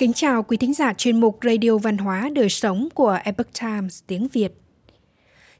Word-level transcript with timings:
Kính 0.00 0.12
chào 0.12 0.42
quý 0.42 0.56
thính 0.56 0.74
giả 0.74 0.92
chuyên 0.92 1.20
mục 1.20 1.38
Radio 1.42 1.78
Văn 1.78 1.98
hóa 1.98 2.30
Đời 2.34 2.48
Sống 2.48 2.88
của 2.94 3.18
Epoch 3.24 3.60
Times 3.60 4.00
tiếng 4.06 4.28
Việt. 4.28 4.52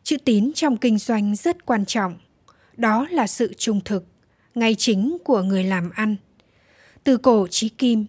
Chữ 0.03 0.17
tín 0.25 0.53
trong 0.55 0.77
kinh 0.77 0.99
doanh 0.99 1.37
rất 1.37 1.67
quan 1.67 1.85
trọng. 1.85 2.19
Đó 2.77 3.07
là 3.11 3.27
sự 3.27 3.55
trung 3.59 3.81
thực, 3.85 4.05
ngay 4.55 4.75
chính 4.75 5.17
của 5.25 5.43
người 5.43 5.65
làm 5.65 5.91
ăn. 5.91 6.17
Từ 7.05 7.17
cổ 7.17 7.47
chí 7.51 7.69
kim, 7.69 8.07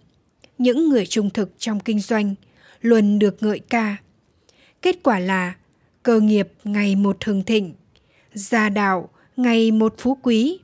những 0.57 0.89
người 0.89 1.05
trung 1.05 1.29
thực 1.29 1.51
trong 1.57 1.79
kinh 1.79 1.99
doanh 1.99 2.35
luôn 2.81 3.19
được 3.19 3.43
ngợi 3.43 3.59
ca. 3.59 3.97
Kết 4.81 4.95
quả 5.03 5.19
là 5.19 5.55
cơ 6.03 6.19
nghiệp 6.19 6.47
ngày 6.63 6.95
một 6.95 7.23
hưng 7.23 7.43
thịnh, 7.43 7.73
gia 8.33 8.69
đạo 8.69 9.09
ngày 9.37 9.71
một 9.71 9.95
phú 9.97 10.17
quý. 10.23 10.59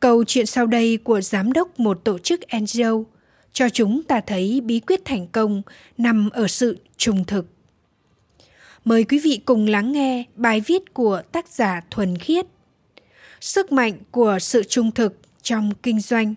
Câu 0.00 0.24
chuyện 0.24 0.46
sau 0.46 0.66
đây 0.66 0.96
của 0.96 1.20
giám 1.20 1.52
đốc 1.52 1.80
một 1.80 2.00
tổ 2.04 2.18
chức 2.18 2.40
NGO 2.60 3.15
cho 3.56 3.68
chúng 3.68 4.02
ta 4.02 4.20
thấy 4.20 4.60
bí 4.64 4.80
quyết 4.80 5.04
thành 5.04 5.26
công 5.26 5.62
nằm 5.98 6.30
ở 6.30 6.46
sự 6.48 6.78
trung 6.96 7.24
thực. 7.24 7.46
Mời 8.84 9.04
quý 9.04 9.18
vị 9.18 9.40
cùng 9.44 9.68
lắng 9.68 9.92
nghe 9.92 10.24
bài 10.34 10.60
viết 10.66 10.94
của 10.94 11.22
tác 11.32 11.48
giả 11.48 11.80
Thuần 11.90 12.18
Khiết. 12.18 12.46
Sức 13.40 13.72
mạnh 13.72 13.92
của 14.10 14.38
sự 14.40 14.62
trung 14.62 14.90
thực 14.90 15.18
trong 15.42 15.72
kinh 15.82 16.00
doanh. 16.00 16.34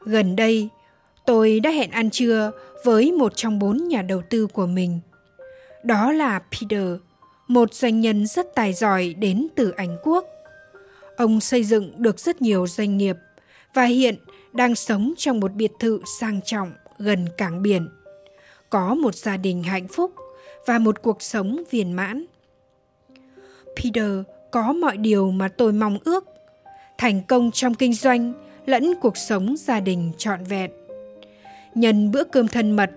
Gần 0.00 0.36
đây, 0.36 0.68
tôi 1.26 1.60
đã 1.60 1.70
hẹn 1.70 1.90
ăn 1.90 2.10
trưa 2.10 2.50
với 2.84 3.12
một 3.12 3.36
trong 3.36 3.58
bốn 3.58 3.88
nhà 3.88 4.02
đầu 4.02 4.22
tư 4.30 4.46
của 4.46 4.66
mình. 4.66 5.00
Đó 5.84 6.12
là 6.12 6.38
Peter, 6.38 6.88
một 7.48 7.74
doanh 7.74 8.00
nhân 8.00 8.26
rất 8.26 8.54
tài 8.54 8.72
giỏi 8.72 9.14
đến 9.18 9.46
từ 9.54 9.70
Anh 9.70 9.96
Quốc. 10.02 10.26
Ông 11.16 11.40
xây 11.40 11.64
dựng 11.64 11.92
được 11.96 12.20
rất 12.20 12.42
nhiều 12.42 12.66
doanh 12.66 12.98
nghiệp 12.98 13.16
và 13.74 13.84
hiện 13.84 14.14
đang 14.52 14.74
sống 14.74 15.14
trong 15.16 15.40
một 15.40 15.54
biệt 15.54 15.72
thự 15.80 16.00
sang 16.20 16.40
trọng 16.44 16.72
gần 16.98 17.26
cảng 17.36 17.62
biển. 17.62 17.88
Có 18.70 18.94
một 18.94 19.14
gia 19.14 19.36
đình 19.36 19.62
hạnh 19.62 19.88
phúc 19.88 20.14
và 20.66 20.78
một 20.78 21.02
cuộc 21.02 21.22
sống 21.22 21.62
viên 21.70 21.92
mãn. 21.92 22.24
Peter 23.76 24.12
có 24.50 24.72
mọi 24.72 24.96
điều 24.96 25.30
mà 25.30 25.48
tôi 25.48 25.72
mong 25.72 25.98
ước, 26.04 26.24
thành 26.98 27.22
công 27.28 27.50
trong 27.50 27.74
kinh 27.74 27.94
doanh 27.94 28.32
lẫn 28.66 28.94
cuộc 29.00 29.16
sống 29.16 29.56
gia 29.58 29.80
đình 29.80 30.12
trọn 30.18 30.44
vẹn. 30.44 30.70
Nhân 31.74 32.10
bữa 32.10 32.24
cơm 32.24 32.48
thân 32.48 32.72
mật, 32.72 32.90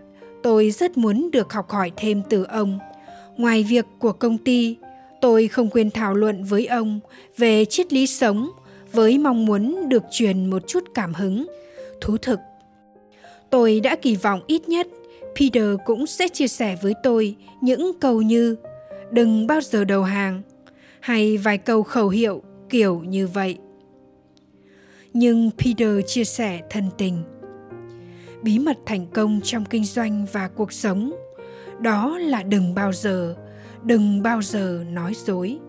tôi 0.44 0.72
rất 0.72 0.98
muốn 0.98 1.32
được 1.32 1.54
học 1.54 1.70
hỏi 1.70 1.92
thêm 1.98 2.22
từ 2.30 2.44
ông– 2.44 2.80
Ngoài 3.42 3.64
việc 3.64 3.86
của 4.00 4.12
công 4.12 4.38
ty, 4.38 4.76
tôi 5.22 5.48
không 5.48 5.70
quên 5.70 5.92
thảo 5.92 6.14
luận 6.14 6.44
với 6.44 6.66
ông 6.66 7.00
về 7.38 7.66
triết 7.66 7.94
lý 7.94 8.08
sống 8.08 8.50
với 8.92 9.18
mong 9.18 9.46
muốn 9.46 9.90
được 9.90 10.04
truyền 10.12 10.50
một 10.50 10.68
chút 10.68 10.84
cảm 10.94 11.14
hứng, 11.14 11.48
thú 12.02 12.18
thực. 12.18 12.40
Tôi 13.50 13.80
đã 13.80 13.96
kỳ 13.96 14.16
vọng 14.16 14.42
ít 14.48 14.70
nhất 14.70 14.88
Peter 15.40 15.64
cũng 15.86 16.08
sẽ 16.08 16.28
chia 16.28 16.48
sẻ 16.48 16.78
với 16.82 16.94
tôi 17.04 17.36
những 17.62 17.92
câu 18.00 18.22
như 18.22 18.56
đừng 19.12 19.48
bao 19.48 19.62
giờ 19.62 19.84
đầu 19.84 20.04
hàng 20.04 20.42
hay 21.00 21.38
vài 21.38 21.58
câu 21.58 21.84
khẩu 21.84 22.10
hiệu 22.10 22.42
kiểu 22.70 23.00
như 23.00 23.28
vậy. 23.28 23.58
Nhưng 25.14 25.52
Peter 25.58 26.06
chia 26.08 26.24
sẻ 26.24 26.62
thân 26.70 26.84
tình. 26.98 27.24
Bí 28.44 28.60
mật 28.60 28.78
thành 28.86 29.06
công 29.14 29.40
trong 29.44 29.66
kinh 29.66 29.86
doanh 29.86 30.26
và 30.32 30.48
cuộc 30.48 30.74
sống 30.74 31.14
đó 31.82 32.18
là 32.18 32.44
đừng 32.44 32.76
bao 32.76 32.94
giờ, 32.94 33.36
đừng 33.84 34.24
bao 34.24 34.42
giờ 34.42 34.84
nói 34.92 35.14
dối. 35.26 35.60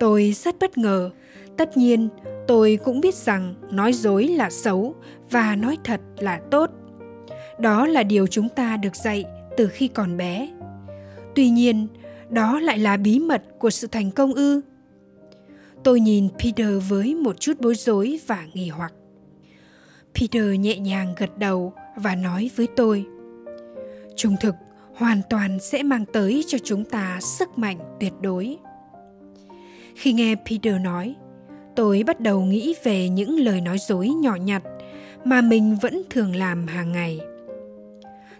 Tôi 0.00 0.32
rất 0.32 0.56
bất 0.60 0.78
ngờ. 0.78 1.10
Tất 1.56 1.76
nhiên, 1.76 2.08
tôi 2.48 2.78
cũng 2.84 3.00
biết 3.00 3.14
rằng 3.14 3.54
nói 3.70 3.92
dối 3.92 4.28
là 4.28 4.50
xấu 4.50 4.94
và 5.30 5.56
nói 5.56 5.78
thật 5.84 6.00
là 6.18 6.40
tốt. 6.50 6.70
Đó 7.58 7.86
là 7.86 8.02
điều 8.02 8.26
chúng 8.26 8.48
ta 8.48 8.76
được 8.76 8.96
dạy 8.96 9.24
từ 9.56 9.68
khi 9.68 9.88
còn 9.88 10.16
bé. 10.16 10.48
Tuy 11.34 11.50
nhiên, 11.50 11.86
đó 12.30 12.60
lại 12.60 12.78
là 12.78 12.96
bí 12.96 13.18
mật 13.18 13.42
của 13.58 13.70
sự 13.70 13.86
thành 13.86 14.10
công 14.10 14.32
ư? 14.32 14.60
Tôi 15.84 16.00
nhìn 16.00 16.28
peter 16.38 16.88
với 16.88 17.14
một 17.14 17.40
chút 17.40 17.60
bối 17.60 17.74
rối 17.74 18.20
và 18.26 18.46
nghi 18.54 18.68
hoặc. 18.68 18.92
Peter 20.14 20.60
nhẹ 20.60 20.78
nhàng 20.78 21.14
gật 21.18 21.38
đầu 21.38 21.72
và 21.96 22.14
nói 22.14 22.50
với 22.56 22.66
tôi 22.76 23.06
trung 24.16 24.36
thực 24.40 24.54
hoàn 24.94 25.20
toàn 25.30 25.58
sẽ 25.60 25.82
mang 25.82 26.04
tới 26.12 26.44
cho 26.46 26.58
chúng 26.64 26.84
ta 26.84 27.18
sức 27.20 27.58
mạnh 27.58 27.78
tuyệt 28.00 28.12
đối. 28.20 28.56
Khi 29.94 30.12
nghe 30.12 30.34
peter 30.34 30.80
nói, 30.80 31.14
tôi 31.76 32.02
bắt 32.06 32.20
đầu 32.20 32.40
nghĩ 32.40 32.74
về 32.84 33.08
những 33.08 33.38
lời 33.40 33.60
nói 33.60 33.78
dối 33.78 34.08
nhỏ 34.08 34.36
nhặt 34.36 34.62
mà 35.24 35.40
mình 35.40 35.76
vẫn 35.82 36.02
thường 36.10 36.36
làm 36.36 36.66
hàng 36.66 36.92
ngày. 36.92 37.20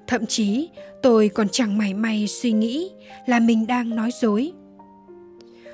Thậm 0.06 0.26
chí, 0.26 0.68
tôi 1.02 1.28
còn 1.28 1.48
chẳng 1.48 1.78
mảy 1.78 1.94
may 1.94 2.26
suy 2.28 2.52
nghĩ 2.52 2.90
là 3.26 3.40
mình 3.40 3.66
đang 3.66 3.96
nói 3.96 4.10
dối. 4.20 4.52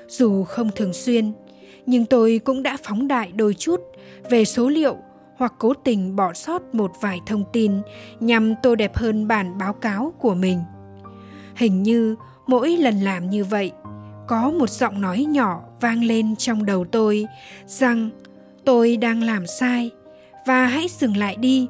Dù 0.07 0.43
không 0.43 0.69
thường 0.75 0.93
xuyên, 0.93 1.31
nhưng 1.85 2.05
tôi 2.05 2.39
cũng 2.43 2.63
đã 2.63 2.77
phóng 2.83 3.07
đại 3.07 3.31
đôi 3.31 3.53
chút 3.53 3.81
về 4.29 4.45
số 4.45 4.69
liệu 4.69 4.97
hoặc 5.39 5.53
cố 5.57 5.73
tình 5.73 6.15
bỏ 6.15 6.33
sót 6.33 6.75
một 6.75 6.91
vài 7.01 7.21
thông 7.25 7.43
tin 7.53 7.81
nhằm 8.19 8.55
tô 8.63 8.75
đẹp 8.75 8.97
hơn 8.97 9.27
bản 9.27 9.57
báo 9.57 9.73
cáo 9.73 10.13
của 10.19 10.35
mình. 10.35 10.59
Hình 11.55 11.83
như 11.83 12.15
mỗi 12.47 12.77
lần 12.77 13.01
làm 13.01 13.29
như 13.29 13.43
vậy, 13.43 13.71
có 14.27 14.51
một 14.51 14.69
giọng 14.69 15.01
nói 15.01 15.25
nhỏ 15.29 15.61
vang 15.81 16.03
lên 16.03 16.35
trong 16.35 16.65
đầu 16.65 16.85
tôi 16.91 17.25
rằng 17.67 18.09
tôi 18.65 18.97
đang 18.97 19.23
làm 19.23 19.47
sai 19.47 19.91
và 20.45 20.65
hãy 20.65 20.87
dừng 20.99 21.17
lại 21.17 21.35
đi. 21.35 21.67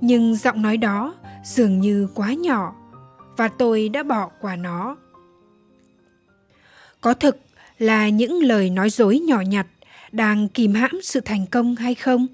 Nhưng 0.00 0.34
giọng 0.34 0.62
nói 0.62 0.76
đó 0.76 1.14
dường 1.44 1.80
như 1.80 2.08
quá 2.14 2.32
nhỏ 2.32 2.74
và 3.36 3.48
tôi 3.48 3.88
đã 3.88 4.02
bỏ 4.02 4.30
qua 4.40 4.56
nó. 4.56 4.96
Có 7.00 7.14
thực 7.14 7.36
là 7.78 8.08
những 8.08 8.42
lời 8.42 8.70
nói 8.70 8.90
dối 8.90 9.18
nhỏ 9.18 9.40
nhặt 9.40 9.66
đang 10.12 10.48
kìm 10.48 10.74
hãm 10.74 10.90
sự 11.02 11.20
thành 11.20 11.46
công 11.46 11.76
hay 11.76 11.94
không? 11.94 12.26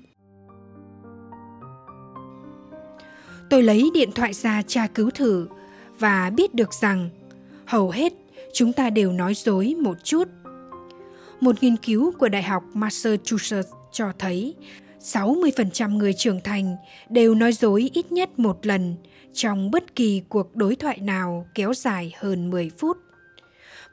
Tôi 3.50 3.62
lấy 3.62 3.90
điện 3.94 4.12
thoại 4.12 4.32
ra 4.34 4.62
tra 4.62 4.86
cứu 4.86 5.10
thử 5.10 5.48
và 5.98 6.30
biết 6.30 6.54
được 6.54 6.74
rằng 6.74 7.08
hầu 7.66 7.90
hết 7.90 8.12
chúng 8.52 8.72
ta 8.72 8.90
đều 8.90 9.12
nói 9.12 9.34
dối 9.34 9.74
một 9.80 10.04
chút. 10.04 10.28
Một 11.40 11.62
nghiên 11.62 11.76
cứu 11.76 12.12
của 12.18 12.28
Đại 12.28 12.42
học 12.42 12.62
Massachusetts 12.74 13.70
cho 13.92 14.12
thấy 14.18 14.54
60% 15.00 15.96
người 15.96 16.12
trưởng 16.12 16.40
thành 16.44 16.76
đều 17.08 17.34
nói 17.34 17.52
dối 17.52 17.90
ít 17.94 18.12
nhất 18.12 18.38
một 18.38 18.66
lần 18.66 18.94
trong 19.34 19.70
bất 19.70 19.94
kỳ 19.96 20.22
cuộc 20.28 20.56
đối 20.56 20.76
thoại 20.76 20.98
nào 21.02 21.46
kéo 21.54 21.74
dài 21.74 22.14
hơn 22.18 22.50
10 22.50 22.70
phút. 22.78 22.96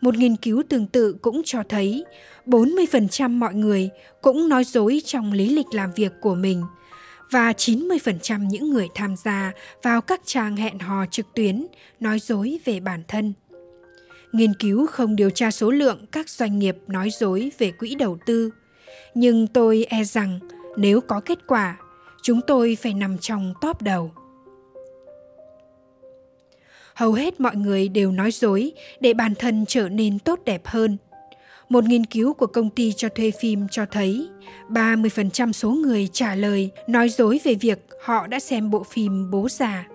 Một 0.02 0.16
nghiên 0.16 0.36
cứu 0.36 0.64
tương 0.70 0.88
tự 0.88 1.16
cũng 1.22 1.42
cho 1.46 1.64
thấy 1.70 2.06
40% 2.46 3.30
mọi 3.30 3.54
người 3.54 3.90
cũng 4.22 4.50
nói 4.50 4.64
dối 4.64 5.02
trong 5.06 5.34
lý 5.34 5.50
lịch 5.50 5.74
làm 5.74 5.92
việc 5.96 6.12
của 6.22 6.36
mình– 6.36 6.64
và 7.32 7.52
90% 7.52 8.48
những 8.48 8.70
người 8.70 8.88
tham 8.96 9.16
gia 9.16 9.52
vào 9.84 10.02
các 10.02 10.22
trang 10.26 10.56
hẹn 10.56 10.80
hò 10.80 11.06
trực 11.06 11.26
tuyến 11.34 11.66
nói 12.00 12.20
dối 12.20 12.60
về 12.66 12.80
bản 12.80 13.04
thân. 13.08 13.34
Nghiên 14.32 14.54
cứu 14.54 14.88
không 14.88 15.16
điều 15.16 15.30
tra 15.30 15.52
số 15.52 15.72
lượng 15.72 16.06
các 16.12 16.30
doanh 16.30 16.60
nghiệp 16.60 16.78
nói 16.88 17.10
dối 17.10 17.52
về 17.58 17.72
quỹ 17.72 17.96
đầu 17.96 18.18
tư, 18.26 18.50
nhưng 19.14 19.48
tôi 19.48 19.86
e 19.90 20.04
rằng 20.04 20.40
nếu 20.78 21.02
có 21.02 21.22
kết 21.26 21.40
quả, 21.48 21.78
chúng 22.22 22.42
tôi 22.48 22.78
phải 22.82 22.94
nằm 22.94 23.18
trong 23.18 23.54
top 23.62 23.82
đầu. 23.82 24.12
Hầu 26.96 27.14
hết 27.14 27.40
mọi 27.40 27.56
người 27.56 27.88
đều 27.88 28.12
nói 28.12 28.32
dối 28.32 28.72
để 29.00 29.14
bản 29.14 29.34
thân 29.36 29.66
trở 29.68 29.90
nên 29.90 30.20
tốt 30.20 30.40
đẹp 30.46 30.62
hơn– 30.66 30.98
một 31.70 31.84
nghiên 31.84 32.06
cứu 32.06 32.34
của 32.34 32.48
công 32.48 32.70
ty 32.70 32.94
cho 32.94 33.10
thuê 33.10 33.32
phim 33.40 33.68
cho 33.72 33.86
thấy 33.92 34.30
30% 34.70 35.52
số 35.52 35.72
người 35.72 36.10
trả 36.14 36.36
lời 36.36 36.72
nói 36.88 37.10
dối 37.10 37.40
về 37.44 37.54
việc 37.54 37.80
họ 38.04 38.28
đã 38.28 38.40
xem 38.40 38.72
bộ 38.72 38.84
phim 38.84 39.32
Bố 39.32 39.50
già. 39.50 39.88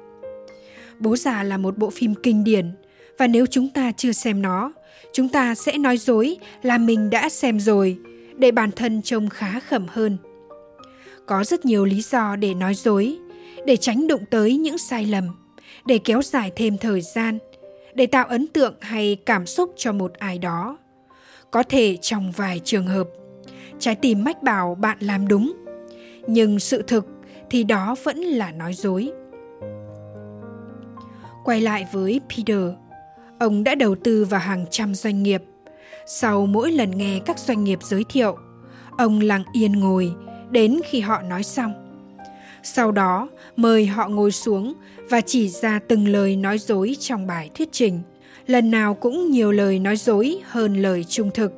Bố 0.98 1.16
già 1.16 1.42
là 1.42 1.56
một 1.56 1.78
bộ 1.78 1.90
phim 1.90 2.14
kinh 2.14 2.44
điển 2.44 2.70
và 3.18 3.26
nếu 3.26 3.46
chúng 3.46 3.68
ta 3.68 3.92
chưa 3.96 4.12
xem 4.12 4.42
nó, 4.42 4.72
chúng 5.12 5.28
ta 5.28 5.54
sẽ 5.54 5.78
nói 5.78 5.96
dối 5.98 6.36
là 6.62 6.78
mình 6.78 7.10
đã 7.10 7.28
xem 7.28 7.60
rồi 7.60 7.98
để 8.36 8.50
bản 8.50 8.70
thân 8.70 9.02
trông 9.02 9.28
khá 9.28 9.60
khẩm 9.60 9.86
hơn. 9.88 10.16
Có 11.26 11.44
rất 11.44 11.64
nhiều 11.64 11.84
lý 11.84 12.02
do 12.02 12.36
để 12.36 12.54
nói 12.54 12.74
dối, 12.74 13.16
để 13.66 13.76
tránh 13.76 14.06
đụng 14.06 14.24
tới 14.30 14.56
những 14.56 14.78
sai 14.78 15.06
lầm, 15.06 15.24
để 15.86 15.98
kéo 16.04 16.22
dài 16.22 16.52
thêm 16.56 16.78
thời 16.78 17.00
gian, 17.00 17.38
để 17.94 18.06
tạo 18.06 18.26
ấn 18.26 18.46
tượng 18.46 18.74
hay 18.80 19.16
cảm 19.26 19.46
xúc 19.46 19.72
cho 19.76 19.92
một 19.92 20.12
ai 20.14 20.38
đó 20.38 20.78
có 21.50 21.62
thể 21.62 21.96
trong 21.96 22.32
vài 22.32 22.60
trường 22.64 22.86
hợp 22.86 23.08
trái 23.78 23.94
tim 23.94 24.24
mách 24.24 24.42
bảo 24.42 24.74
bạn 24.74 24.96
làm 25.00 25.28
đúng 25.28 25.52
nhưng 26.26 26.58
sự 26.58 26.82
thực 26.82 27.06
thì 27.50 27.64
đó 27.64 27.94
vẫn 28.04 28.18
là 28.18 28.52
nói 28.52 28.74
dối 28.74 29.12
quay 31.44 31.60
lại 31.60 31.86
với 31.92 32.20
peter 32.30 32.64
ông 33.38 33.64
đã 33.64 33.74
đầu 33.74 33.94
tư 34.04 34.24
vào 34.24 34.40
hàng 34.40 34.64
trăm 34.70 34.94
doanh 34.94 35.22
nghiệp 35.22 35.42
Sau 36.06 36.46
mỗi 36.46 36.72
lần 36.72 36.98
nghe 36.98 37.20
các 37.26 37.38
doanh 37.38 37.64
nghiệp 37.64 37.78
giới 37.82 38.04
thiệu, 38.08 38.36
ông 38.98 39.20
lặng 39.20 39.44
yên 39.52 39.72
ngồi 39.72 40.12
đến 40.50 40.80
khi 40.84 41.00
họ 41.00 41.22
nói 41.22 41.42
xong. 41.42 41.72
Sau 42.62 42.92
đó, 42.92 43.28
mời 43.56 43.86
họ 43.86 44.08
ngồi 44.08 44.32
xuống 44.32 44.74
và 45.10 45.20
chỉ 45.20 45.48
ra 45.48 45.80
từng 45.88 46.08
lời 46.08 46.36
nói 46.36 46.58
dối 46.58 46.96
trong 47.00 47.26
bài 47.26 47.50
thuyết 47.54 47.68
trình. 47.72 48.00
Lần 48.46 48.70
nào 48.70 48.94
cũng 48.94 49.30
nhiều 49.30 49.52
lời 49.52 49.78
nói 49.78 49.96
dối 49.96 50.38
hơn 50.44 50.82
lời 50.82 51.04
trung 51.04 51.30
thực. 51.34 51.52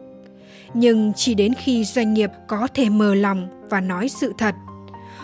Nhưng 0.75 1.13
chỉ 1.17 1.35
đến 1.35 1.53
khi 1.55 1.85
doanh 1.85 2.15
nghiệp 2.15 2.31
có 2.49 2.69
thể 2.75 2.89
mở 2.89 3.15
lòng 3.15 3.49
và 3.71 3.81
nói 3.81 4.09
sự 4.09 4.33
thật, 4.39 4.55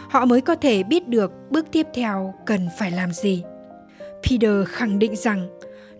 họ 0.09 0.25
mới 0.25 0.41
có 0.41 0.55
thể 0.55 0.83
biết 0.83 1.09
được 1.09 1.33
bước 1.51 1.67
tiếp 1.73 1.87
theo 1.95 2.35
cần 2.47 2.69
phải 2.79 2.91
làm 2.91 3.13
gì. 3.13 3.43
Peter 4.23 4.69
khẳng 4.69 4.99
định 4.99 5.17
rằng 5.17 5.49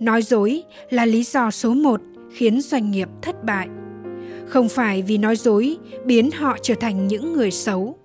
nói 0.01 0.23
dối 0.23 0.63
là 0.91 1.07
lý 1.07 1.23
do 1.23 1.51
số 1.51 1.75
một 1.75 2.01
khiến 2.35 2.61
doanh 2.61 2.91
nghiệp 2.91 3.09
thất 3.23 3.45
bại 3.45 3.69
không 4.49 4.69
phải 4.69 5.03
vì 5.03 5.19
nói 5.19 5.37
dối 5.37 5.77
biến 6.05 6.31
họ 6.31 6.57
trở 6.63 6.75
thành 6.81 7.09
những 7.09 7.33
người 7.33 7.51
xấu 7.51 7.99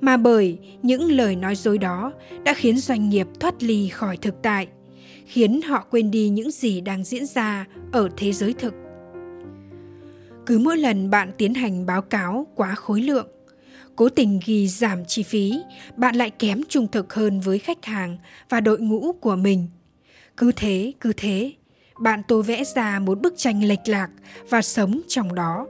mà 0.00 0.16
bởi 0.16 0.58
những 0.82 1.12
lời 1.12 1.36
nói 1.36 1.54
dối 1.54 1.78
đó 1.78 2.12
đã 2.44 2.54
khiến 2.54 2.78
doanh 2.78 3.08
nghiệp 3.08 3.26
thoát 3.40 3.62
ly 3.62 3.88
khỏi 3.88 4.16
thực 4.16 4.42
tại 4.42 4.66
khiến 5.28 5.62
họ 5.62 5.86
quên 5.90 6.10
đi 6.10 6.28
những 6.28 6.50
gì 6.50 6.80
đang 6.80 7.04
diễn 7.04 7.26
ra 7.26 7.66
ở 7.92 8.08
thế 8.16 8.32
giới 8.32 8.52
thực. 8.52 8.74
Cứ 10.46 10.58
mỗi 10.58 10.76
lần 10.76 11.10
bạn 11.10 11.32
tiến 11.38 11.54
hành 11.54 11.86
báo 11.86 12.02
cáo 12.02 12.46
quá 12.54 12.74
khối 12.74 13.00
lượng, 13.00 13.28
cố 13.96 14.08
tình 14.08 14.40
ghi 14.46 14.68
giảm 14.68 15.04
chi 15.04 15.22
phí, 15.22 15.60
bạn 15.96 16.16
lại 16.16 16.30
kém 16.30 16.60
trung 16.68 16.88
thực 16.92 17.14
hơn 17.14 17.40
với 17.40 17.58
khách 17.58 17.84
hàng 17.84 18.18
và 18.48 18.60
đội 18.60 18.80
ngũ 18.80 19.12
của 19.12 19.36
mình. 19.36 19.68
Cứ 20.36 20.52
thế 20.52 20.92
cứ 21.00 21.12
thế, 21.16 21.52
bạn 22.00 22.22
tô 22.28 22.42
vẽ 22.42 22.64
ra 22.64 22.98
một 22.98 23.20
bức 23.20 23.34
tranh 23.36 23.64
lệch 23.64 23.88
lạc 23.88 24.08
và 24.50 24.62
sống 24.62 25.00
trong 25.08 25.34
đó. 25.34 25.66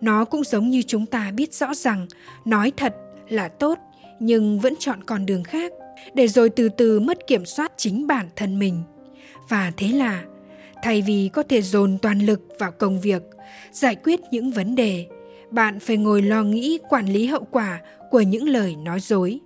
Nó 0.00 0.24
cũng 0.24 0.44
giống 0.44 0.70
như 0.70 0.82
chúng 0.82 1.06
ta 1.06 1.30
biết 1.30 1.54
rõ 1.54 1.74
rằng 1.74 2.06
nói 2.44 2.72
thật 2.76 2.94
là 3.28 3.48
tốt 3.48 3.78
nhưng 4.20 4.60
vẫn 4.60 4.74
chọn 4.78 5.04
con 5.04 5.26
đường 5.26 5.44
khác 5.44 5.72
để 6.14 6.28
rồi 6.28 6.50
từ 6.50 6.68
từ 6.68 7.00
mất 7.00 7.26
kiểm 7.26 7.46
soát 7.46 7.72
chính 7.76 8.06
bản 8.06 8.28
thân 8.36 8.58
mình 8.58 8.82
và 9.48 9.72
thế 9.76 9.88
là 9.88 10.24
thay 10.82 11.02
vì 11.06 11.30
có 11.32 11.42
thể 11.42 11.62
dồn 11.62 11.98
toàn 12.02 12.18
lực 12.18 12.40
vào 12.58 12.70
công 12.70 13.00
việc 13.00 13.22
giải 13.72 13.96
quyết 14.04 14.20
những 14.30 14.50
vấn 14.50 14.74
đề 14.74 15.06
bạn 15.50 15.80
phải 15.80 15.96
ngồi 15.96 16.22
lo 16.22 16.42
nghĩ 16.42 16.78
quản 16.88 17.06
lý 17.06 17.26
hậu 17.26 17.44
quả 17.50 17.80
của 18.10 18.20
những 18.20 18.48
lời 18.48 18.76
nói 18.76 19.00
dối 19.00 19.40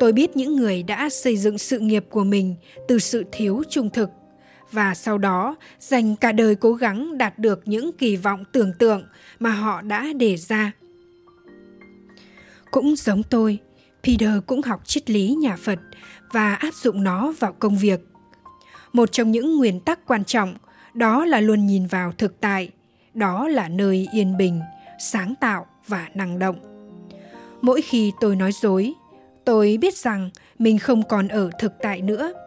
tôi 0.00 0.12
biết 0.12 0.36
những 0.36 0.56
người 0.56 0.82
đã 0.82 1.08
xây 1.10 1.36
dựng 1.36 1.58
sự 1.58 1.78
nghiệp 1.78 2.04
của 2.10 2.24
mình 2.24 2.54
từ 2.88 2.98
sự 2.98 3.24
thiếu 3.32 3.62
trung 3.70 3.90
thực 3.90 4.10
và 4.72 4.94
sau 4.94 5.18
đó 5.18 5.56
dành 5.80 6.16
cả 6.16 6.32
đời 6.32 6.54
cố 6.54 6.72
gắng 6.72 7.18
đạt 7.18 7.38
được 7.38 7.62
những 7.64 7.92
kỳ 7.92 8.16
vọng 8.16 8.44
tưởng 8.52 8.72
tượng 8.78 9.04
mà 9.38 9.50
họ 9.50 9.82
đã 9.82 10.06
đề 10.16 10.36
ra. 10.36 10.72
Cũng 12.70 12.96
giống 12.96 13.22
tôi, 13.22 13.58
Peter 14.02 14.30
cũng 14.46 14.62
học 14.62 14.80
triết 14.84 15.10
lý 15.10 15.34
nhà 15.40 15.56
Phật 15.56 15.78
và 16.32 16.54
áp 16.54 16.74
dụng 16.74 17.04
nó 17.04 17.32
vào 17.38 17.52
công 17.52 17.76
việc. 17.76 18.00
Một 18.92 19.12
trong 19.12 19.30
những 19.30 19.56
nguyên 19.56 19.80
tắc 19.80 20.06
quan 20.06 20.24
trọng 20.24 20.54
đó 20.94 21.24
là 21.24 21.40
luôn 21.40 21.66
nhìn 21.66 21.86
vào 21.86 22.12
thực 22.18 22.40
tại, 22.40 22.70
đó 23.14 23.48
là 23.48 23.68
nơi 23.68 24.08
yên 24.12 24.36
bình, 24.36 24.60
sáng 24.98 25.34
tạo 25.40 25.66
và 25.86 26.08
năng 26.14 26.38
động. 26.38 26.56
Mỗi 27.62 27.82
khi 27.82 28.12
tôi 28.20 28.36
nói 28.36 28.52
dối, 28.62 28.92
tôi 29.44 29.78
biết 29.80 29.96
rằng 29.96 30.30
mình 30.58 30.78
không 30.78 31.02
còn 31.08 31.28
ở 31.28 31.50
thực 31.58 31.72
tại 31.82 32.02
nữa– 32.02 32.32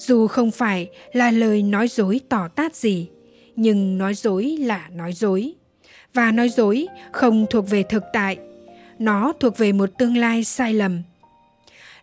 dù 0.00 0.26
không 0.26 0.50
phải 0.50 0.88
là 1.12 1.30
lời 1.30 1.62
nói 1.62 1.88
dối 1.88 2.20
tỏ 2.28 2.48
tát 2.48 2.74
gì 2.74 3.08
nhưng 3.56 3.98
nói 3.98 4.14
dối 4.14 4.56
là 4.60 4.88
nói 4.92 5.12
dối 5.12 5.54
và 6.14 6.32
nói 6.32 6.48
dối 6.48 6.86
không 7.12 7.46
thuộc 7.50 7.70
về 7.70 7.82
thực 7.82 8.02
tại 8.12 8.38
nó 9.00 9.32
thuộc 9.40 9.58
về 9.58 9.72
một 9.72 9.90
tương 9.98 10.16
lai 10.16 10.44
sai 10.44 10.74
lầm. 10.74 11.02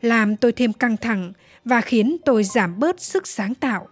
Làm 0.02 0.36
tôi 0.36 0.52
thêm 0.52 0.74
căng 0.74 0.98
thẳng 0.98 1.34
và 1.66 1.82
khiến 1.82 2.18
tôi 2.26 2.44
giảm 2.44 2.80
bớt 2.80 3.02
sức 3.02 3.28
sáng 3.28 3.56
tạo. 3.56 3.88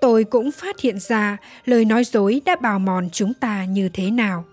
Tôi 0.00 0.24
cũng 0.24 0.52
phát 0.52 0.80
hiện 0.80 1.00
ra 1.00 1.36
lời 1.64 1.84
nói 1.84 2.04
dối 2.04 2.42
đã 2.44 2.56
bào 2.56 2.78
mòn 2.78 3.08
chúng 3.12 3.34
ta 3.34 3.64
như 3.64 3.88
thế 3.88 4.10
nào. 4.10 4.44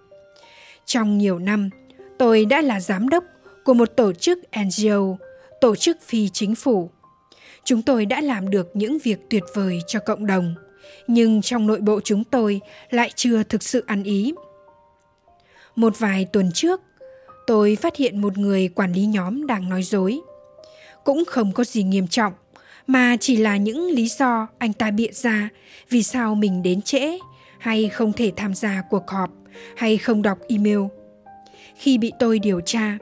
Trong 0.85 1.17
nhiều 1.17 1.39
năm, 1.39 1.69
tôi 2.17 2.45
đã 2.45 2.61
là 2.61 2.79
giám 2.79 3.09
đốc 3.09 3.23
của 3.63 3.73
một 3.73 3.85
tổ 3.95 4.13
chức 4.13 4.39
ngo 4.53 5.17
tổ 5.61 5.75
chức 5.75 5.97
phi 6.01 6.29
chính 6.29 6.55
phủ. 6.55 6.89
Chúng 7.63 7.81
tôi 7.81 8.05
đã 8.05 8.21
làm 8.21 8.49
được 8.49 8.69
những 8.73 8.97
việc 9.03 9.19
tuyệt 9.29 9.43
vời 9.55 9.79
cho 9.87 9.99
cộng 9.99 10.25
đồng, 10.25 10.55
nhưng 11.07 11.41
trong 11.41 11.67
nội 11.67 11.79
bộ 11.81 11.99
chúng 12.03 12.23
tôi 12.23 12.61
lại 12.89 13.11
chưa 13.15 13.43
thực 13.43 13.63
sự 13.63 13.83
ăn 13.87 14.03
ý 14.03 14.33
một 15.79 15.99
vài 15.99 16.25
tuần 16.25 16.51
trước, 16.53 16.81
tôi 17.47 17.77
phát 17.81 17.95
hiện 17.95 18.21
một 18.21 18.37
người 18.37 18.67
quản 18.67 18.93
lý 18.93 19.05
nhóm 19.05 19.47
đang 19.47 19.69
nói 19.69 19.83
dối. 19.83 20.19
Cũng 21.03 21.23
không 21.27 21.51
có 21.51 21.63
gì 21.63 21.83
nghiêm 21.83 22.07
trọng, 22.07 22.33
mà 22.87 23.17
chỉ 23.19 23.37
là 23.37 23.57
những 23.57 23.85
lý 23.91 24.07
do 24.07 24.47
anh 24.57 24.73
ta 24.73 24.91
bịa 24.91 25.11
ra 25.11 25.49
vì 25.89 26.03
sao 26.03 26.35
mình 26.35 26.63
đến 26.63 26.81
trễ 26.81 27.17
hay 27.59 27.89
không 27.89 28.13
thể 28.13 28.31
tham 28.35 28.53
gia 28.53 28.83
cuộc 28.89 29.07
họp 29.07 29.29
hay 29.75 29.97
không 29.97 30.21
đọc 30.21 30.37
email. 30.47 30.79
Khi 31.75 31.97
bị 31.97 32.11
tôi 32.19 32.39
điều 32.39 32.61
tra, 32.61 32.97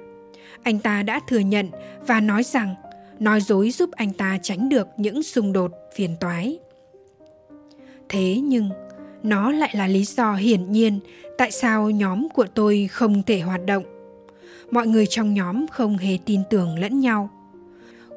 anh 0.63 0.79
ta 0.79 1.03
đã 1.03 1.19
thừa 1.27 1.39
nhận 1.39 1.69
và 2.07 2.19
nói 2.19 2.43
rằng 2.43 2.75
nói 3.19 3.41
dối 3.41 3.71
giúp 3.71 3.89
anh 3.91 4.13
ta 4.13 4.37
tránh 4.41 4.69
được 4.69 4.87
những 4.97 5.23
xung 5.23 5.53
đột 5.53 5.71
phiền 5.95 6.15
toái. 6.19 6.59
Thế 8.09 8.35
nhưng 8.43 8.69
nó 9.23 9.51
lại 9.51 9.69
là 9.73 9.87
lý 9.87 10.03
do 10.03 10.33
hiển 10.33 10.71
nhiên 10.71 10.99
tại 11.37 11.51
sao 11.51 11.89
nhóm 11.89 12.29
của 12.29 12.45
tôi 12.55 12.87
không 12.91 13.23
thể 13.23 13.39
hoạt 13.39 13.65
động. 13.65 13.83
Mọi 14.71 14.87
người 14.87 15.05
trong 15.05 15.33
nhóm 15.33 15.67
không 15.67 15.97
hề 15.97 16.17
tin 16.25 16.41
tưởng 16.49 16.79
lẫn 16.79 16.99
nhau. 16.99 17.29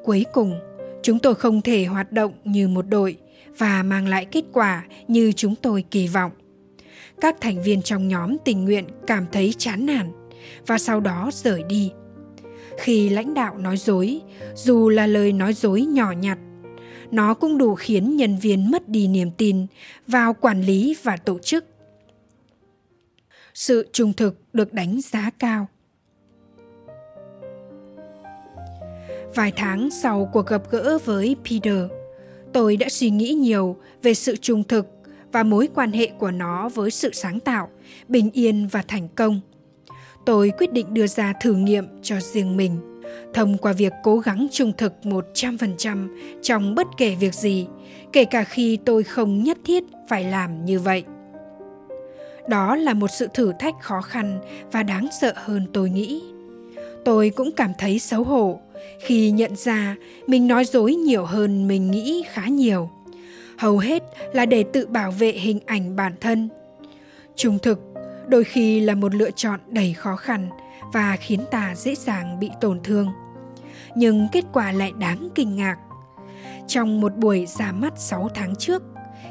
Cuối 0.03 0.25
cùng, 0.33 0.59
chúng 1.03 1.19
tôi 1.19 1.35
không 1.35 1.61
thể 1.61 1.85
hoạt 1.85 2.11
động 2.11 2.31
như 2.43 2.67
một 2.67 2.85
đội 2.89 3.17
và 3.57 3.83
mang 3.83 4.07
lại 4.07 4.25
kết 4.25 4.43
quả 4.53 4.83
như 5.07 5.31
chúng 5.31 5.55
tôi 5.55 5.83
kỳ 5.91 6.07
vọng. 6.07 6.31
Các 7.21 7.35
thành 7.41 7.63
viên 7.63 7.81
trong 7.81 8.07
nhóm 8.07 8.37
tình 8.45 8.65
nguyện 8.65 8.85
cảm 9.07 9.25
thấy 9.31 9.53
chán 9.57 9.85
nản 9.85 10.11
và 10.67 10.77
sau 10.77 10.99
đó 10.99 11.29
rời 11.33 11.63
đi. 11.63 11.91
Khi 12.77 13.09
lãnh 13.09 13.33
đạo 13.33 13.57
nói 13.57 13.77
dối, 13.77 14.21
dù 14.55 14.89
là 14.89 15.07
lời 15.07 15.33
nói 15.33 15.53
dối 15.53 15.81
nhỏ 15.81 16.11
nhặt 16.11 16.37
nó 17.11 17.33
cũng 17.33 17.57
đủ 17.57 17.75
khiến 17.75 18.15
nhân 18.15 18.37
viên 18.37 18.71
mất 18.71 18.89
đi 18.89 19.07
niềm 19.07 19.31
tin 19.31 19.67
vào 20.07 20.33
quản 20.33 20.61
lý 20.61 20.95
và 21.03 21.17
tổ 21.17 21.39
chức. 21.39 21.65
Sự 23.53 23.89
trung 23.93 24.13
thực 24.13 24.41
được 24.53 24.73
đánh 24.73 25.01
giá 25.01 25.29
cao. 25.39 25.67
Vài 29.35 29.51
tháng 29.55 29.89
sau 29.91 30.29
cuộc 30.33 30.47
gặp 30.47 30.61
gỡ 30.71 30.97
với 31.05 31.35
peter, 31.49 31.89
tôi 32.53 32.77
đã 32.77 32.89
suy 32.89 33.09
nghĩ 33.09 33.33
nhiều 33.33 33.77
về 34.01 34.13
sự 34.13 34.35
trung 34.35 34.63
thực 34.63 34.87
và 35.31 35.43
mối 35.43 35.69
quan 35.75 35.91
hệ 35.91 36.07
của 36.07 36.31
nó 36.31 36.69
với 36.69 36.91
sự 36.91 37.11
sáng 37.13 37.39
tạo, 37.39 37.69
bình 38.07 38.29
yên 38.33 38.67
và 38.71 38.83
thành 38.87 39.07
công. 39.15 39.41
Tôi 40.25 40.51
quyết 40.57 40.73
định 40.73 40.93
đưa 40.93 41.07
ra 41.07 41.33
thử 41.41 41.53
nghiệm 41.53 41.85
cho 42.01 42.19
riêng 42.19 42.57
mình 42.57 42.90
thông 43.33 43.57
qua 43.57 43.73
việc 43.73 43.93
cố 44.03 44.19
gắng 44.19 44.47
trung 44.51 44.73
thực 44.77 44.93
100% 45.03 46.07
trong 46.41 46.75
bất 46.75 46.87
kể 46.97 47.15
việc 47.19 47.33
gì, 47.33 47.67
kể 48.13 48.25
cả 48.25 48.43
khi 48.43 48.77
tôi 48.85 49.03
không 49.03 49.43
nhất 49.43 49.57
thiết 49.65 49.83
phải 50.09 50.23
làm 50.23 50.65
như 50.65 50.79
vậy. 50.79 51.03
Đó 52.47 52.75
là 52.75 52.93
một 52.93 53.07
sự 53.11 53.27
thử 53.33 53.53
thách 53.59 53.75
khó 53.81 54.01
khăn 54.01 54.39
và 54.71 54.83
đáng 54.83 55.07
sợ 55.21 55.33
hơn 55.35 55.67
tôi 55.73 55.89
nghĩ. 55.89 56.21
Tôi 57.05 57.29
cũng 57.29 57.49
cảm 57.51 57.71
thấy 57.77 57.99
xấu 57.99 58.23
hổ 58.23 58.59
khi 58.99 59.31
nhận 59.31 59.55
ra 59.55 59.95
mình 60.27 60.47
nói 60.47 60.65
dối 60.65 60.95
nhiều 60.95 61.25
hơn 61.25 61.67
mình 61.67 61.91
nghĩ 61.91 62.23
khá 62.31 62.47
nhiều. 62.47 62.89
Hầu 63.57 63.77
hết 63.77 64.03
là 64.33 64.45
để 64.45 64.63
tự 64.63 64.87
bảo 64.87 65.11
vệ 65.11 65.31
hình 65.31 65.59
ảnh 65.65 65.95
bản 65.95 66.13
thân. 66.21 66.49
Trung 67.35 67.59
thực 67.59 67.79
đôi 68.27 68.43
khi 68.43 68.79
là 68.79 68.95
một 68.95 69.15
lựa 69.15 69.31
chọn 69.31 69.59
đầy 69.67 69.93
khó 69.93 70.15
khăn 70.15 70.49
và 70.93 71.15
khiến 71.15 71.39
ta 71.51 71.75
dễ 71.75 71.95
dàng 71.95 72.39
bị 72.39 72.49
tổn 72.61 72.79
thương. 72.83 73.07
Nhưng 73.95 74.27
kết 74.31 74.45
quả 74.53 74.71
lại 74.71 74.91
đáng 74.99 75.29
kinh 75.35 75.55
ngạc. 75.55 75.77
Trong 76.67 77.01
một 77.01 77.15
buổi 77.17 77.45
ra 77.45 77.71
mắt 77.71 77.93
6 77.97 78.29
tháng 78.33 78.55
trước, 78.55 78.83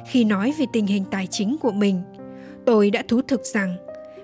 khi 0.06 0.24
nói 0.24 0.54
về 0.58 0.66
tình 0.72 0.86
hình 0.86 1.04
tài 1.10 1.26
chính 1.26 1.56
của 1.60 1.72
mình, 1.72 2.02
tôi 2.66 2.90
đã 2.90 3.02
thú 3.08 3.20
thực 3.28 3.44
rằng 3.44 3.76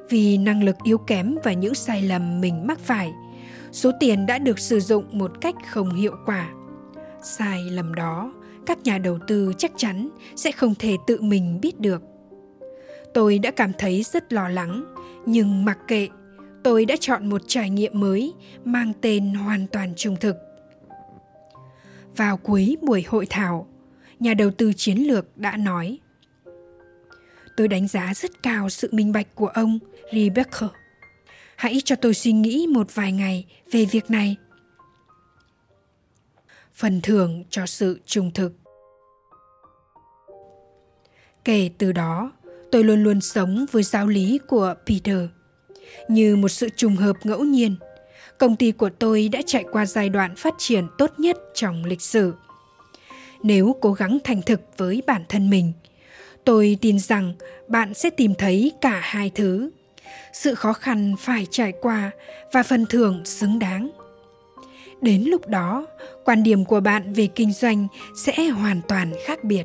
vì 0.08 0.38
năng 0.38 0.62
lực 0.62 0.76
yếu 0.84 0.98
kém 0.98 1.36
và 1.44 1.52
những 1.52 1.74
sai 1.74 2.02
lầm 2.02 2.40
mình 2.40 2.66
mắc 2.66 2.78
phải, 2.78 3.12
số 3.72 3.90
tiền 4.00 4.26
đã 4.26 4.38
được 4.38 4.58
sử 4.58 4.80
dụng 4.80 5.18
một 5.18 5.40
cách 5.40 5.54
không 5.70 5.94
hiệu 5.94 6.16
quả. 6.26 6.48
Sai 7.22 7.62
lầm 7.70 7.94
đó, 7.94 8.32
các 8.66 8.78
nhà 8.84 8.98
đầu 8.98 9.18
tư 9.26 9.52
chắc 9.58 9.72
chắn 9.76 10.08
sẽ 10.36 10.52
không 10.52 10.74
thể 10.74 10.96
tự 11.06 11.20
mình 11.20 11.58
biết 11.62 11.80
được. 11.80 12.02
Tôi 13.14 13.38
đã 13.38 13.50
cảm 13.50 13.72
thấy 13.78 14.02
rất 14.02 14.32
lo 14.32 14.48
lắng, 14.48 14.84
nhưng 15.26 15.64
mặc 15.64 15.78
kệ 15.88 16.08
tôi 16.66 16.85
đã 16.85 16.96
chọn 17.00 17.30
một 17.30 17.42
trải 17.46 17.70
nghiệm 17.70 18.00
mới 18.00 18.35
mang 18.64 18.92
tên 19.00 19.35
hoàn 19.35 19.66
toàn 19.66 19.94
trung 19.96 20.16
thực 20.20 20.37
vào 22.16 22.37
cuối 22.37 22.76
buổi 22.82 23.04
hội 23.08 23.26
thảo 23.30 23.68
nhà 24.20 24.35
đầu 24.35 24.50
tư 24.50 24.73
chiến 24.76 24.99
lược 24.99 25.38
đã 25.38 25.56
nói 25.56 25.99
Tôi 27.56 27.68
đánh 27.68 27.88
giá 27.88 28.14
rất 28.14 28.42
cao 28.42 28.70
sự 28.70 28.88
minh 28.92 29.12
bạch 29.12 29.35
của 29.35 29.46
ông 29.46 29.78
Rebecca. 30.12 30.66
Hãy 31.56 31.80
cho 31.85 31.96
tôi 31.96 32.14
suy 32.14 32.32
nghĩ 32.32 32.66
một 32.70 32.94
vài 32.94 33.12
ngày 33.12 33.46
về 33.73 33.85
việc 33.85 34.11
này. 34.11 34.37
Phần 36.75 37.00
thưởng 37.02 37.44
cho 37.50 37.66
sự 37.66 38.00
trung 38.06 38.30
thực 38.35 38.52
Kể 41.44 41.70
từ 41.78 41.92
đó, 41.92 42.32
tôi 42.73 42.85
luôn 42.85 43.02
luôn 43.02 43.20
sống 43.20 43.66
với 43.73 43.82
giáo 43.82 44.06
lý 44.06 44.38
của 44.46 44.75
Peter. 44.87 45.18
Như 46.08 46.36
một 46.36 46.48
sự 46.48 46.68
trùng 46.76 46.96
hợp 46.96 47.16
ngẫu 47.24 47.44
nhiên, 47.44 47.76
công 48.38 48.56
ty 48.56 48.72
của 48.72 48.90
tôi 48.98 49.28
đã 49.28 49.42
trải 49.46 49.64
qua 49.72 49.86
giai 49.86 50.08
đoạn 50.08 50.36
phát 50.36 50.54
triển 50.58 50.86
tốt 50.98 51.10
nhất 51.18 51.36
trong 51.54 51.84
lịch 51.84 52.02
sử. 52.02 52.34
Nếu 53.42 53.76
cố 53.80 53.92
gắng 53.92 54.18
thành 54.24 54.42
thực 54.42 54.60
với 54.76 55.02
bản 55.06 55.22
thân 55.28 55.50
mình, 55.50 55.72
tôi 56.44 56.78
tin 56.80 56.98
rằng 56.98 57.34
bạn 57.68 57.94
sẽ 57.94 58.10
tìm 58.10 58.34
thấy 58.34 58.72
cả 58.80 59.00
hai 59.02 59.30
thứ. 59.34 59.70
Sự 60.32 60.54
khó 60.54 60.72
khăn 60.72 61.14
phải 61.20 61.46
trải 61.50 61.72
qua 61.80 62.10
và 62.52 62.62
phần 62.62 62.86
thưởng 62.86 63.24
xứng 63.24 63.58
đáng. 63.58 63.90
Đến 65.00 65.22
lúc 65.22 65.48
đó 65.48 65.86
quan 66.24 66.42
điểm 66.42 66.64
của 66.64 66.80
bạn 66.80 67.12
về 67.12 67.26
kinh 67.26 67.52
doanh 67.52 67.86
sẽ 68.16 68.44
hoàn 68.48 68.80
toàn 68.88 69.12
khác 69.24 69.44
biệt. 69.44 69.64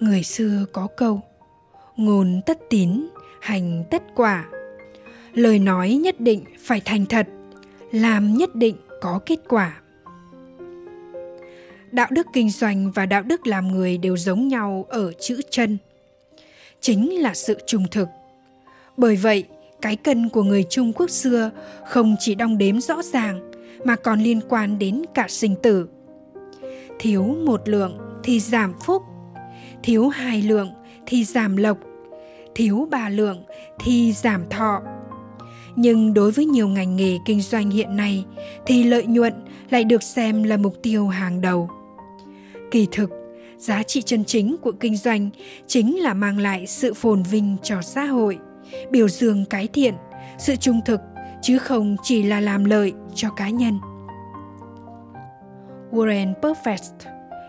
Người 0.00 0.22
xưa 0.22 0.66
có 0.72 0.88
câu 0.96 1.20
ngôn 1.96 2.40
tất 2.46 2.58
tín 2.70 3.06
hành 3.44 3.84
tất 3.90 4.02
quả. 4.14 4.44
Lời 5.34 5.58
nói 5.58 5.92
nhất 5.92 6.20
định 6.20 6.44
phải 6.60 6.80
thành 6.84 7.06
thật, 7.06 7.28
làm 7.92 8.34
nhất 8.34 8.54
định 8.54 8.76
có 9.00 9.20
kết 9.26 9.38
quả. 9.48 9.80
Đạo 11.90 12.06
đức 12.10 12.26
kinh 12.32 12.50
doanh 12.50 12.90
và 12.90 13.06
đạo 13.06 13.22
đức 13.22 13.46
làm 13.46 13.68
người 13.68 13.98
đều 13.98 14.16
giống 14.16 14.48
nhau 14.48 14.86
ở 14.88 15.12
chữ 15.12 15.40
chân. 15.50 15.78
Chính 16.80 17.22
là 17.22 17.34
sự 17.34 17.58
trung 17.66 17.86
thực. 17.90 18.08
Bởi 18.96 19.16
vậy, 19.16 19.44
cái 19.82 19.96
cân 19.96 20.28
của 20.28 20.42
người 20.42 20.64
trung 20.70 20.92
quốc 20.92 21.10
xưa 21.10 21.50
không 21.86 22.16
chỉ 22.18 22.34
đong 22.34 22.58
đếm 22.58 22.80
rõ 22.80 23.02
ràng 23.02 23.50
mà 23.84 23.96
còn 23.96 24.20
liên 24.20 24.40
quan 24.48 24.78
đến 24.78 25.02
cả 25.14 25.26
sinh 25.28 25.56
tử. 25.62 25.88
Thiếu 26.98 27.22
một 27.46 27.68
lượng 27.68 27.98
thì 28.22 28.40
giảm 28.40 28.74
phúc, 28.84 29.02
thiếu 29.82 30.08
hai 30.08 30.42
lượng 30.42 30.70
thì 31.06 31.24
giảm 31.24 31.56
lộc 31.56 31.78
thiếu 32.54 32.88
ba 32.90 33.08
lượng 33.08 33.42
thì 33.80 34.12
giảm 34.12 34.48
thọ. 34.50 34.82
Nhưng 35.76 36.14
đối 36.14 36.30
với 36.30 36.46
nhiều 36.46 36.68
ngành 36.68 36.96
nghề 36.96 37.18
kinh 37.26 37.40
doanh 37.40 37.70
hiện 37.70 37.96
nay 37.96 38.24
thì 38.66 38.84
lợi 38.84 39.06
nhuận 39.06 39.32
lại 39.70 39.84
được 39.84 40.02
xem 40.02 40.42
là 40.42 40.56
mục 40.56 40.74
tiêu 40.82 41.08
hàng 41.08 41.40
đầu. 41.40 41.70
Kỳ 42.70 42.86
thực 42.92 43.10
giá 43.58 43.82
trị 43.82 44.02
chân 44.02 44.24
chính 44.24 44.56
của 44.62 44.72
kinh 44.72 44.96
doanh 44.96 45.30
chính 45.66 46.02
là 46.02 46.14
mang 46.14 46.38
lại 46.38 46.66
sự 46.66 46.94
phồn 46.94 47.22
vinh 47.22 47.56
cho 47.62 47.82
xã 47.82 48.04
hội 48.04 48.38
biểu 48.90 49.08
dương 49.08 49.44
cái 49.44 49.68
thiện 49.72 49.94
sự 50.38 50.56
trung 50.56 50.80
thực 50.84 51.00
chứ 51.42 51.58
không 51.58 51.96
chỉ 52.02 52.22
là 52.22 52.40
làm 52.40 52.64
lợi 52.64 52.92
cho 53.14 53.30
cá 53.30 53.48
nhân. 53.50 53.78
Warren 55.90 56.34
Buffett, 56.42 56.92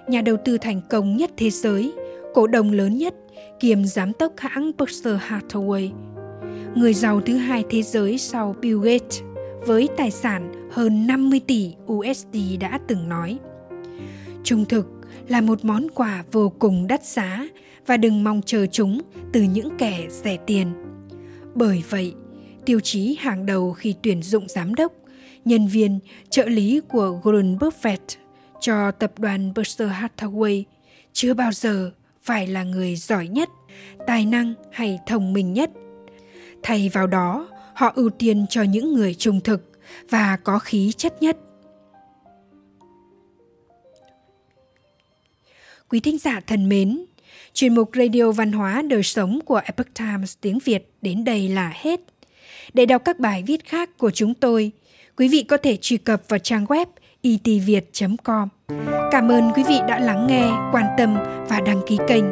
nhà 0.07 0.21
đầu 0.21 0.37
tư 0.45 0.57
thành 0.57 0.81
công 0.89 1.17
nhất 1.17 1.31
thế 1.37 1.49
giới, 1.49 1.93
cổ 2.35 2.47
đông 2.47 2.71
lớn 2.71 2.97
nhất, 2.97 3.15
kiêm 3.59 3.85
giám 3.85 4.11
đốc 4.19 4.33
hãng 4.37 4.71
Berkshire 4.77 5.19
Hathaway, 5.27 5.89
người 6.75 6.93
giàu 6.93 7.21
thứ 7.21 7.37
hai 7.37 7.63
thế 7.69 7.81
giới 7.81 8.17
sau 8.17 8.55
Bill 8.61 8.79
Gates, 8.83 9.21
với 9.65 9.89
tài 9.97 10.11
sản 10.11 10.69
hơn 10.71 11.07
50 11.07 11.39
tỷ 11.47 11.73
USD 11.91 12.37
đã 12.59 12.79
từng 12.87 13.09
nói. 13.09 13.39
Trung 14.43 14.65
thực 14.65 14.87
là 15.27 15.41
một 15.41 15.65
món 15.65 15.87
quà 15.95 16.23
vô 16.31 16.53
cùng 16.59 16.87
đắt 16.87 17.05
giá 17.05 17.47
và 17.85 17.97
đừng 17.97 18.23
mong 18.23 18.41
chờ 18.45 18.65
chúng 18.71 19.01
từ 19.33 19.41
những 19.41 19.77
kẻ 19.77 20.07
rẻ 20.09 20.37
tiền. 20.37 20.73
Bởi 21.55 21.83
vậy, 21.89 22.13
tiêu 22.65 22.79
chí 22.79 23.17
hàng 23.19 23.45
đầu 23.45 23.73
khi 23.73 23.95
tuyển 24.01 24.21
dụng 24.21 24.47
giám 24.47 24.75
đốc, 24.75 24.93
nhân 25.45 25.67
viên, 25.67 25.99
trợ 26.29 26.45
lý 26.45 26.81
của 26.89 27.19
Warren 27.23 27.57
Buffett 27.57 28.17
cho 28.59 28.91
tập 28.91 29.19
đoàn 29.19 29.53
Berkshire 29.55 29.91
Hathaway 29.91 30.63
chưa 31.13 31.33
bao 31.33 31.51
giờ 31.51 31.91
phải 32.25 32.47
là 32.47 32.63
người 32.63 32.95
giỏi 32.95 33.27
nhất, 33.27 33.49
tài 34.07 34.25
năng 34.25 34.53
hay 34.71 34.99
thông 35.07 35.33
minh 35.33 35.53
nhất. 35.53 35.71
Thay 36.63 36.89
vào 36.93 37.07
đó, 37.07 37.49
họ 37.75 37.91
ưu 37.95 38.09
tiên 38.09 38.45
cho 38.49 38.63
những 38.63 38.93
người 38.93 39.13
trung 39.13 39.41
thực 39.41 39.71
và 40.09 40.37
có 40.43 40.59
khí 40.59 40.91
chất 40.97 41.21
nhất. 41.21 41.37
Quý 45.89 45.99
thính 45.99 46.17
giả 46.17 46.39
thân 46.47 46.69
mến, 46.69 47.05
chuyên 47.53 47.75
mục 47.75 47.89
Radio 47.95 48.31
Văn 48.31 48.51
hóa 48.51 48.81
Đời 48.81 49.03
Sống 49.03 49.39
của 49.45 49.61
Epoch 49.65 49.93
Times 49.93 50.37
tiếng 50.41 50.59
Việt 50.59 50.91
đến 51.01 51.23
đây 51.23 51.49
là 51.49 51.73
hết. 51.75 51.99
Để 52.73 52.85
đọc 52.85 53.01
các 53.05 53.19
bài 53.19 53.43
viết 53.47 53.65
khác 53.65 53.97
của 53.97 54.11
chúng 54.11 54.33
tôi, 54.33 54.71
quý 55.17 55.27
vị 55.27 55.43
có 55.43 55.57
thể 55.57 55.77
truy 55.81 55.97
cập 55.97 56.21
vào 56.27 56.39
trang 56.39 56.65
web 56.65 56.85
itviet.com. 57.21 58.49
Cảm 59.15 59.31
ơn 59.31 59.51
quý 59.55 59.63
vị 59.67 59.79
đã 59.87 59.99
lắng 59.99 60.27
nghe, 60.27 60.51
quan 60.71 60.85
tâm 60.97 61.17
và 61.49 61.61
đăng 61.65 61.81
ký 61.87 61.97
kênh. 62.07 62.23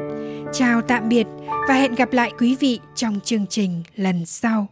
Chào 0.53 0.81
tạm 0.81 1.09
biệt 1.09 1.27
và 1.67 1.73
hẹn 1.73 1.95
gặp 1.95 2.13
lại 2.13 2.31
quý 2.39 2.55
vị 2.59 2.79
trong 2.95 3.19
chương 3.23 3.47
trình 3.47 3.83
lần 3.95 4.25
sau. 4.25 4.67